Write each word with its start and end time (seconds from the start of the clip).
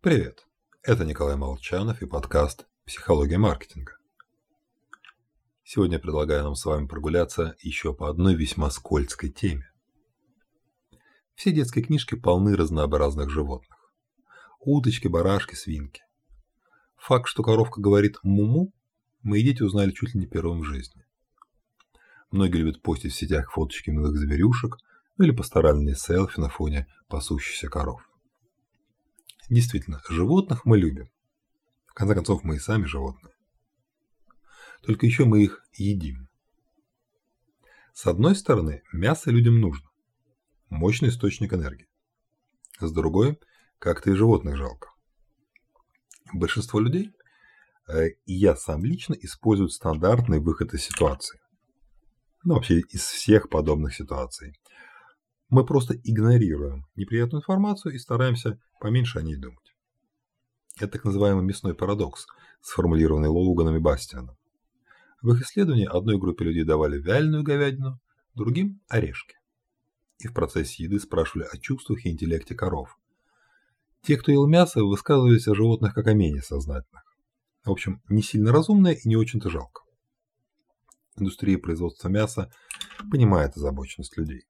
Привет, 0.00 0.46
это 0.84 1.04
Николай 1.04 1.34
Молчанов 1.34 2.02
и 2.02 2.06
подкаст 2.06 2.68
«Психология 2.86 3.36
маркетинга». 3.36 3.96
Сегодня 5.64 5.98
предлагаю 5.98 6.44
нам 6.44 6.54
с 6.54 6.64
вами 6.64 6.86
прогуляться 6.86 7.56
еще 7.62 7.92
по 7.92 8.08
одной 8.08 8.36
весьма 8.36 8.70
скользкой 8.70 9.30
теме. 9.30 9.68
Все 11.34 11.50
детские 11.50 11.84
книжки 11.84 12.14
полны 12.14 12.54
разнообразных 12.54 13.28
животных. 13.28 13.92
Уточки, 14.60 15.08
барашки, 15.08 15.56
свинки. 15.56 16.02
Факт, 16.94 17.26
что 17.26 17.42
коровка 17.42 17.80
говорит 17.80 18.18
«муму», 18.22 18.72
мои 19.22 19.42
дети 19.42 19.64
узнали 19.64 19.90
чуть 19.90 20.14
ли 20.14 20.20
не 20.20 20.26
первым 20.28 20.60
в 20.60 20.64
жизни. 20.64 21.04
Многие 22.30 22.58
любят 22.58 22.82
постить 22.82 23.14
в 23.14 23.16
сетях 23.16 23.50
фоточки 23.50 23.90
милых 23.90 24.16
зверюшек, 24.16 24.76
ну 25.16 25.24
или 25.24 25.32
пасторальные 25.32 25.96
селфи 25.96 26.38
на 26.38 26.50
фоне 26.50 26.86
пасущихся 27.08 27.68
коров. 27.68 28.07
Действительно, 29.48 30.02
животных 30.08 30.64
мы 30.64 30.78
любим. 30.78 31.10
В 31.86 31.94
конце 31.94 32.14
концов, 32.14 32.44
мы 32.44 32.56
и 32.56 32.60
сами 32.60 32.84
животные. 32.84 33.34
Только 34.82 35.06
еще 35.06 35.24
мы 35.24 35.42
их 35.42 35.64
едим. 35.72 36.28
С 37.94 38.06
одной 38.06 38.36
стороны, 38.36 38.82
мясо 38.92 39.30
людям 39.30 39.60
нужно. 39.60 39.88
Мощный 40.68 41.08
источник 41.08 41.52
энергии. 41.54 41.88
С 42.78 42.92
другой, 42.92 43.38
как-то 43.78 44.10
и 44.10 44.14
животных 44.14 44.56
жалко. 44.56 44.90
Большинство 46.32 46.78
людей, 46.78 47.10
э, 47.88 48.10
и 48.26 48.34
я 48.34 48.54
сам 48.54 48.84
лично, 48.84 49.14
используют 49.14 49.72
стандартный 49.72 50.40
выход 50.40 50.74
из 50.74 50.84
ситуации. 50.84 51.40
Ну, 52.44 52.54
вообще 52.54 52.80
из 52.80 53.02
всех 53.02 53.48
подобных 53.48 53.94
ситуаций– 53.94 54.52
мы 55.48 55.64
просто 55.64 55.94
игнорируем 55.94 56.86
неприятную 56.94 57.40
информацию 57.40 57.94
и 57.94 57.98
стараемся 57.98 58.60
поменьше 58.80 59.18
о 59.18 59.22
ней 59.22 59.36
думать. 59.36 59.74
Это 60.76 60.92
так 60.92 61.04
называемый 61.04 61.44
мясной 61.44 61.74
парадокс, 61.74 62.26
сформулированный 62.60 63.28
Лоуганом 63.28 63.76
и 63.76 63.80
Бастианом. 63.80 64.36
В 65.22 65.32
их 65.32 65.42
исследовании 65.42 65.86
одной 65.86 66.18
группе 66.18 66.44
людей 66.44 66.64
давали 66.64 66.98
вяленую 66.98 67.42
говядину, 67.42 67.98
другим– 68.34 68.80
орешки. 68.88 69.34
И 70.20 70.28
в 70.28 70.34
процессе 70.34 70.84
еды 70.84 71.00
спрашивали 71.00 71.48
о 71.50 71.58
чувствах 71.58 72.04
и 72.04 72.10
интеллекте 72.10 72.54
коров. 72.54 72.96
Те, 74.02 74.16
кто 74.16 74.30
ел 74.30 74.46
мясо, 74.46 74.84
высказывались 74.84 75.48
о 75.48 75.54
животных 75.54 75.94
как 75.94 76.06
о 76.06 76.14
менее 76.14 76.42
сознательных. 76.42 77.02
В 77.64 77.70
общем, 77.70 78.00
не 78.08 78.22
сильно 78.22 78.52
разумное 78.52 78.92
и 78.92 79.08
не 79.08 79.16
очень-то 79.16 79.50
жалко. 79.50 79.82
Индустрия 81.16 81.58
производства 81.58 82.08
мяса 82.08 82.52
понимает 83.10 83.56
озабоченность 83.56 84.16
людей. 84.16 84.46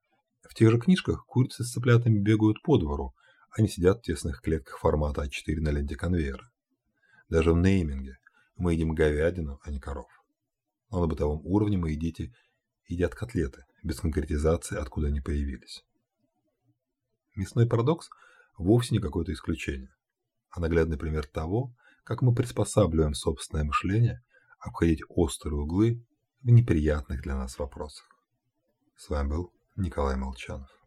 В 0.48 0.54
тех 0.54 0.70
же 0.70 0.78
книжках 0.78 1.26
курицы 1.26 1.62
с 1.62 1.72
цыплятами 1.72 2.18
бегают 2.18 2.62
по 2.62 2.78
двору, 2.78 3.14
а 3.50 3.60
не 3.60 3.68
сидят 3.68 3.98
в 3.98 4.02
тесных 4.02 4.40
клетках 4.40 4.78
формата 4.78 5.22
А4 5.22 5.60
на 5.60 5.68
ленте 5.68 5.94
конвейера. 5.94 6.50
Даже 7.28 7.52
в 7.52 7.58
нейминге 7.58 8.18
мы 8.56 8.72
едим 8.72 8.94
говядину, 8.94 9.60
а 9.62 9.70
не 9.70 9.78
коров. 9.78 10.08
Но 10.90 11.00
на 11.00 11.06
бытовом 11.06 11.42
уровне 11.44 11.76
мои 11.76 11.96
дети 11.96 12.32
едят 12.86 13.14
котлеты, 13.14 13.66
без 13.82 14.00
конкретизации, 14.00 14.78
откуда 14.78 15.08
они 15.08 15.20
появились. 15.20 15.84
Мясной 17.36 17.68
парадокс 17.68 18.08
вовсе 18.56 18.94
не 18.94 19.00
какое-то 19.00 19.32
исключение, 19.32 19.94
а 20.50 20.60
наглядный 20.60 20.96
пример 20.96 21.26
того, 21.26 21.74
как 22.04 22.22
мы 22.22 22.34
приспосабливаем 22.34 23.12
собственное 23.12 23.64
мышление 23.64 24.24
обходить 24.58 25.02
острые 25.10 25.60
углы 25.60 26.02
в 26.42 26.48
неприятных 26.48 27.22
для 27.22 27.36
нас 27.36 27.58
вопросах. 27.58 28.08
С 28.96 29.10
вами 29.10 29.28
был 29.28 29.52
Николай 29.78 30.16
Молчанов. 30.16 30.77